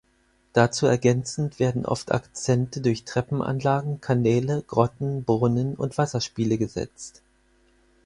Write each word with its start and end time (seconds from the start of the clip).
Dazu 0.53 0.87
ergänzend 0.87 1.59
werden 1.59 1.85
oft 1.85 2.11
Akzente 2.11 2.81
durch 2.81 3.05
Treppenanlagen, 3.05 4.01
Kanäle, 4.01 4.63
Grotten, 4.65 5.23
Brunnen 5.25 5.75
und 5.75 5.95
Wasserspiele 5.99 6.57
gesetzt. 6.57 7.21